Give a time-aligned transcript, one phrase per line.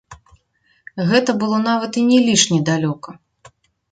[1.09, 3.09] Гэта было нават і не лішне далёка.